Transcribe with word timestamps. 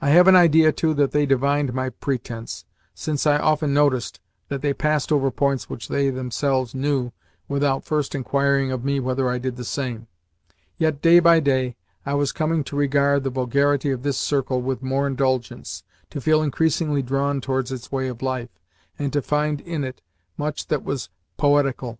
I 0.00 0.10
have 0.10 0.28
an 0.28 0.36
idea, 0.36 0.70
too, 0.70 0.94
that 0.94 1.10
they 1.10 1.26
divined 1.26 1.74
my 1.74 1.90
pretence, 1.90 2.64
since 2.94 3.26
I 3.26 3.36
often 3.36 3.74
noticed 3.74 4.20
that 4.46 4.62
they 4.62 4.72
passed 4.72 5.10
over 5.10 5.28
points 5.32 5.68
which 5.68 5.88
they 5.88 6.08
themselves 6.08 6.72
knew 6.72 7.10
without 7.48 7.84
first 7.84 8.14
inquiring 8.14 8.70
of 8.70 8.84
me 8.84 9.00
whether 9.00 9.28
I 9.28 9.38
did 9.38 9.56
the 9.56 9.64
same. 9.64 10.06
Yet, 10.78 11.02
day 11.02 11.18
by 11.18 11.40
day, 11.40 11.74
I 12.06 12.14
was 12.14 12.30
coming 12.30 12.62
to 12.62 12.76
regard 12.76 13.24
the 13.24 13.30
vulgarity 13.30 13.90
of 13.90 14.04
this 14.04 14.18
circle 14.18 14.62
with 14.62 14.84
more 14.84 15.04
indulgence, 15.04 15.82
to 16.10 16.20
feel 16.20 16.44
increasingly 16.44 17.02
drawn 17.02 17.40
towards 17.40 17.72
its 17.72 17.90
way 17.90 18.06
of 18.06 18.22
life, 18.22 18.60
and 19.00 19.12
to 19.12 19.20
find 19.20 19.60
in 19.62 19.82
it 19.82 20.00
much 20.36 20.68
that 20.68 20.84
was 20.84 21.08
poetical. 21.38 21.98